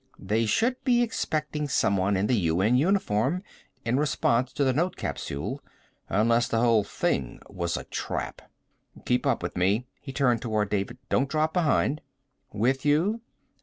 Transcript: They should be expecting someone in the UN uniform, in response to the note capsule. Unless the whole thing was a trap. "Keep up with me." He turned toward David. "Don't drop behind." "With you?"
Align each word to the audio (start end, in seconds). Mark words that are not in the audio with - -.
They 0.17 0.47
should 0.47 0.83
be 0.83 1.03
expecting 1.03 1.67
someone 1.67 2.17
in 2.17 2.25
the 2.25 2.33
UN 2.49 2.75
uniform, 2.75 3.43
in 3.85 3.99
response 3.99 4.51
to 4.53 4.63
the 4.63 4.73
note 4.73 4.95
capsule. 4.95 5.61
Unless 6.09 6.47
the 6.47 6.59
whole 6.59 6.83
thing 6.83 7.39
was 7.47 7.77
a 7.77 7.83
trap. 7.83 8.41
"Keep 9.05 9.27
up 9.27 9.43
with 9.43 9.55
me." 9.55 9.85
He 10.01 10.11
turned 10.11 10.41
toward 10.41 10.71
David. 10.71 10.97
"Don't 11.09 11.29
drop 11.29 11.53
behind." 11.53 12.01
"With 12.51 12.83
you?" 12.83 13.21